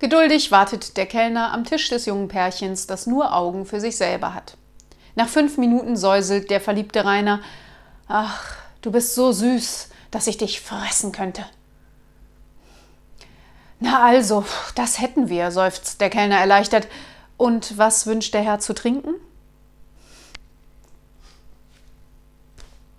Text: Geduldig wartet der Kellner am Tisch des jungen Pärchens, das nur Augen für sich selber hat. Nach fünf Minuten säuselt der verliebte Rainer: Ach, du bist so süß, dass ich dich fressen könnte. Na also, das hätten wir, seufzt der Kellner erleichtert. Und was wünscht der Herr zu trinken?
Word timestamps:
Geduldig 0.00 0.50
wartet 0.50 0.96
der 0.96 1.04
Kellner 1.04 1.52
am 1.52 1.64
Tisch 1.64 1.90
des 1.90 2.06
jungen 2.06 2.28
Pärchens, 2.28 2.86
das 2.86 3.06
nur 3.06 3.34
Augen 3.36 3.66
für 3.66 3.80
sich 3.80 3.98
selber 3.98 4.32
hat. 4.32 4.56
Nach 5.14 5.28
fünf 5.28 5.58
Minuten 5.58 5.94
säuselt 5.94 6.48
der 6.48 6.60
verliebte 6.60 7.04
Rainer: 7.04 7.40
Ach, 8.08 8.56
du 8.80 8.90
bist 8.90 9.14
so 9.14 9.30
süß, 9.30 9.90
dass 10.10 10.26
ich 10.26 10.38
dich 10.38 10.62
fressen 10.62 11.12
könnte. 11.12 11.44
Na 13.78 14.02
also, 14.02 14.44
das 14.74 15.00
hätten 15.00 15.28
wir, 15.28 15.50
seufzt 15.50 16.00
der 16.00 16.08
Kellner 16.08 16.38
erleichtert. 16.38 16.88
Und 17.36 17.76
was 17.76 18.06
wünscht 18.06 18.32
der 18.32 18.42
Herr 18.42 18.58
zu 18.58 18.74
trinken? 18.74 19.14